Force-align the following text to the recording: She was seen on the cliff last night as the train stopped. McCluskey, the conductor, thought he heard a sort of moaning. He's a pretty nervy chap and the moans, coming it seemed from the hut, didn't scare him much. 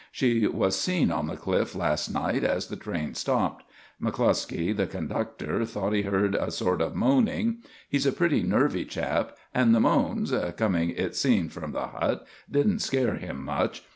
She 0.11 0.47
was 0.47 0.81
seen 0.81 1.11
on 1.11 1.27
the 1.27 1.37
cliff 1.37 1.75
last 1.75 2.11
night 2.11 2.43
as 2.43 2.69
the 2.69 2.75
train 2.75 3.13
stopped. 3.13 3.63
McCluskey, 4.01 4.75
the 4.75 4.87
conductor, 4.87 5.63
thought 5.63 5.93
he 5.93 6.01
heard 6.01 6.33
a 6.33 6.49
sort 6.49 6.81
of 6.81 6.95
moaning. 6.95 7.59
He's 7.87 8.07
a 8.07 8.11
pretty 8.11 8.41
nervy 8.41 8.85
chap 8.85 9.37
and 9.53 9.75
the 9.75 9.79
moans, 9.79 10.33
coming 10.57 10.89
it 10.89 11.15
seemed 11.15 11.53
from 11.53 11.73
the 11.73 11.85
hut, 11.89 12.25
didn't 12.49 12.79
scare 12.79 13.13
him 13.17 13.45
much. 13.45 13.83